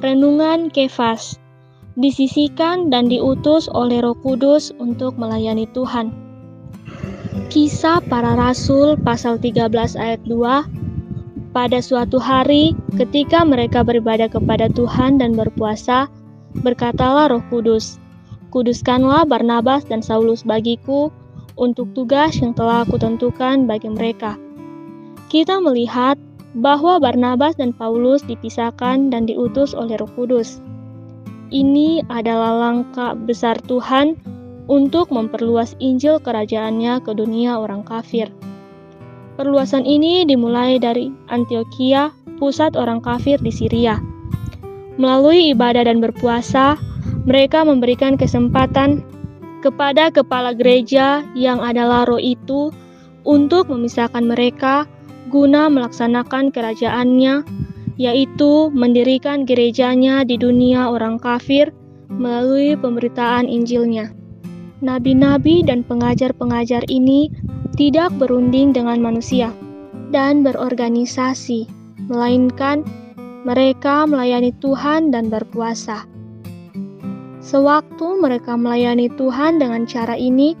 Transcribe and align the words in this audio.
Renungan 0.00 0.72
Kefas 0.72 1.36
disisikan 2.00 2.88
dan 2.88 3.12
diutus 3.12 3.68
oleh 3.68 4.00
Roh 4.00 4.16
Kudus 4.24 4.72
untuk 4.80 5.20
melayani 5.20 5.68
Tuhan. 5.76 6.08
Kisah 7.52 8.00
para 8.08 8.32
Rasul 8.32 8.96
pasal 9.04 9.36
13 9.36 9.68
ayat 10.00 10.24
2 10.24 11.52
Pada 11.52 11.84
suatu 11.84 12.16
hari 12.16 12.72
ketika 12.96 13.44
mereka 13.44 13.84
beribadah 13.84 14.32
kepada 14.32 14.72
Tuhan 14.72 15.20
dan 15.20 15.36
berpuasa, 15.36 16.08
berkatalah 16.64 17.28
Roh 17.28 17.44
Kudus, 17.52 18.00
Kuduskanlah 18.48 19.28
Barnabas 19.28 19.84
dan 19.84 20.00
Saulus 20.00 20.40
bagiku 20.48 21.12
untuk 21.60 21.92
tugas 21.92 22.40
yang 22.40 22.56
telah 22.56 22.88
aku 22.88 22.96
tentukan 22.96 23.68
bagi 23.68 23.92
mereka. 23.92 24.40
Kita 25.28 25.60
melihat 25.60 26.16
bahwa 26.58 26.98
Barnabas 26.98 27.54
dan 27.54 27.70
Paulus 27.70 28.26
dipisahkan 28.26 29.14
dan 29.14 29.26
diutus 29.26 29.70
oleh 29.76 29.94
Roh 29.98 30.10
Kudus. 30.18 30.58
Ini 31.50 32.06
adalah 32.10 32.70
langkah 32.70 33.14
besar 33.14 33.58
Tuhan 33.66 34.18
untuk 34.70 35.10
memperluas 35.10 35.74
Injil 35.82 36.22
kerajaannya 36.22 37.02
ke 37.02 37.10
dunia 37.14 37.58
orang 37.58 37.82
kafir. 37.82 38.30
Perluasan 39.34 39.82
ini 39.82 40.22
dimulai 40.22 40.78
dari 40.78 41.10
Antioquia, 41.26 42.14
pusat 42.38 42.78
orang 42.78 43.02
kafir 43.02 43.38
di 43.42 43.50
Syria. 43.50 43.98
Melalui 45.00 45.50
ibadah 45.50 45.86
dan 45.86 45.98
berpuasa, 45.98 46.78
mereka 47.26 47.66
memberikan 47.66 48.14
kesempatan 48.14 49.02
kepada 49.64 50.12
kepala 50.12 50.54
gereja 50.54 51.24
yang 51.34 51.58
adalah 51.60 52.06
roh 52.06 52.20
itu 52.20 52.70
untuk 53.24 53.68
memisahkan 53.68 54.24
mereka 54.24 54.88
guna 55.30 55.70
melaksanakan 55.70 56.50
kerajaannya, 56.50 57.46
yaitu 57.96 58.68
mendirikan 58.74 59.46
gerejanya 59.46 60.26
di 60.26 60.34
dunia 60.34 60.90
orang 60.90 61.16
kafir 61.22 61.70
melalui 62.10 62.74
pemberitaan 62.74 63.46
Injilnya. 63.46 64.10
Nabi-nabi 64.82 65.62
dan 65.62 65.86
pengajar-pengajar 65.86 66.82
ini 66.90 67.30
tidak 67.78 68.10
berunding 68.18 68.74
dengan 68.74 68.98
manusia 68.98 69.54
dan 70.10 70.42
berorganisasi, 70.42 71.70
melainkan 72.10 72.82
mereka 73.46 74.04
melayani 74.04 74.50
Tuhan 74.58 75.14
dan 75.14 75.30
berpuasa. 75.30 76.04
Sewaktu 77.40 78.20
mereka 78.20 78.52
melayani 78.56 79.08
Tuhan 79.16 79.56
dengan 79.60 79.88
cara 79.88 80.12
ini, 80.12 80.52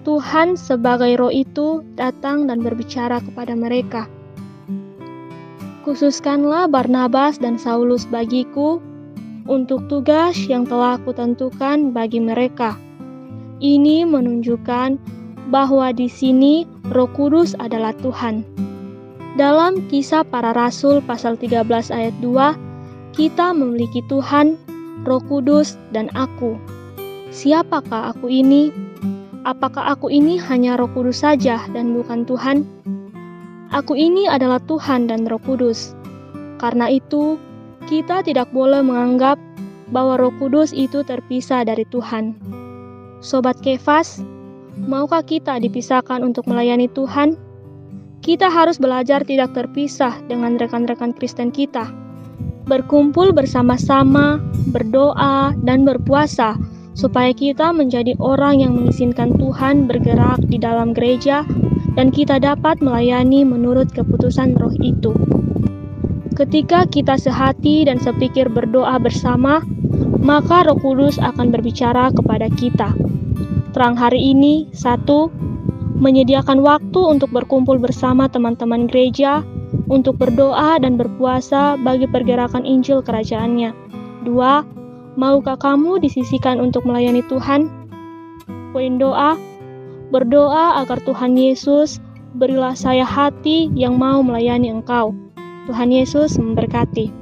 Tuhan 0.00 0.56
sebagai 0.56 1.20
roh 1.20 1.28
itu 1.28 1.84
datang 1.96 2.48
dan 2.48 2.64
berbicara 2.64 3.20
kepada 3.20 3.52
mereka. 3.52 4.08
Khususkanlah 5.84 6.68
Barnabas 6.68 7.40
dan 7.40 7.60
Saulus 7.60 8.08
bagiku 8.08 8.80
untuk 9.48 9.84
tugas 9.92 10.36
yang 10.48 10.64
telah 10.64 10.96
kutentukan 11.04 11.92
bagi 11.92 12.20
mereka. 12.20 12.76
Ini 13.60 14.08
menunjukkan 14.08 14.96
bahwa 15.52 15.92
di 15.92 16.08
sini 16.08 16.64
Roh 16.94 17.10
Kudus 17.12 17.52
adalah 17.60 17.92
Tuhan. 18.00 18.46
Dalam 19.36 19.84
kisah 19.88 20.24
para 20.24 20.56
rasul 20.56 21.04
pasal 21.04 21.36
13 21.36 21.92
ayat 21.92 22.14
2, 22.24 23.16
kita 23.16 23.52
memiliki 23.52 24.00
Tuhan, 24.08 24.56
Roh 25.04 25.22
Kudus, 25.28 25.76
dan 25.92 26.08
aku. 26.16 26.56
Siapakah 27.30 28.16
aku 28.16 28.26
ini? 28.26 28.89
Apakah 29.48 29.96
aku 29.96 30.12
ini 30.12 30.36
hanya 30.36 30.76
Roh 30.76 30.92
Kudus 30.92 31.24
saja 31.24 31.64
dan 31.72 31.96
bukan 31.96 32.28
Tuhan? 32.28 32.60
Aku 33.72 33.96
ini 33.96 34.28
adalah 34.28 34.60
Tuhan 34.68 35.08
dan 35.08 35.24
Roh 35.24 35.40
Kudus. 35.40 35.96
Karena 36.60 36.92
itu, 36.92 37.40
kita 37.88 38.20
tidak 38.20 38.52
boleh 38.52 38.84
menganggap 38.84 39.40
bahwa 39.88 40.20
Roh 40.20 40.34
Kudus 40.36 40.76
itu 40.76 41.00
terpisah 41.00 41.64
dari 41.64 41.88
Tuhan. 41.88 42.36
Sobat 43.24 43.56
Kefas, 43.64 44.20
maukah 44.76 45.24
kita 45.24 45.56
dipisahkan 45.56 46.20
untuk 46.20 46.44
melayani 46.44 46.92
Tuhan? 46.92 47.32
Kita 48.20 48.52
harus 48.52 48.76
belajar 48.76 49.24
tidak 49.24 49.56
terpisah 49.56 50.20
dengan 50.28 50.60
rekan-rekan 50.60 51.16
Kristen 51.16 51.48
kita. 51.48 51.88
Berkumpul 52.68 53.32
bersama-sama, 53.32 54.36
berdoa, 54.68 55.56
dan 55.64 55.88
berpuasa 55.88 56.60
supaya 57.00 57.32
kita 57.32 57.72
menjadi 57.72 58.12
orang 58.20 58.60
yang 58.60 58.76
mengizinkan 58.76 59.32
Tuhan 59.40 59.88
bergerak 59.88 60.44
di 60.44 60.60
dalam 60.60 60.92
gereja 60.92 61.48
dan 61.96 62.12
kita 62.12 62.36
dapat 62.36 62.84
melayani 62.84 63.40
menurut 63.40 63.88
keputusan 63.96 64.60
roh 64.60 64.76
itu. 64.84 65.16
Ketika 66.36 66.84
kita 66.84 67.16
sehati 67.16 67.88
dan 67.88 67.96
sepikir 67.96 68.52
berdoa 68.52 69.00
bersama, 69.00 69.64
maka 70.20 70.68
roh 70.68 70.76
kudus 70.76 71.16
akan 71.16 71.48
berbicara 71.48 72.12
kepada 72.12 72.52
kita. 72.52 72.92
Terang 73.72 73.96
hari 73.96 74.36
ini, 74.36 74.68
satu, 74.76 75.32
menyediakan 75.96 76.60
waktu 76.60 77.00
untuk 77.00 77.32
berkumpul 77.32 77.80
bersama 77.80 78.28
teman-teman 78.28 78.84
gereja, 78.84 79.40
untuk 79.88 80.20
berdoa 80.20 80.78
dan 80.80 81.00
berpuasa 81.00 81.80
bagi 81.80 82.04
pergerakan 82.08 82.64
Injil 82.64 83.02
kerajaannya. 83.04 83.72
Dua, 84.24 84.64
Maukah 85.18 85.58
kamu 85.58 85.98
disisikan 85.98 86.62
untuk 86.62 86.86
melayani 86.86 87.26
Tuhan? 87.26 87.66
Poin 88.70 88.94
doa, 88.98 89.34
berdoa 90.14 90.78
agar 90.82 91.02
Tuhan 91.02 91.34
Yesus 91.34 91.98
berilah 92.38 92.78
saya 92.78 93.02
hati 93.02 93.66
yang 93.74 93.98
mau 93.98 94.22
melayani 94.22 94.70
Engkau. 94.70 95.10
Tuhan 95.66 95.90
Yesus 95.90 96.38
memberkati. 96.38 97.19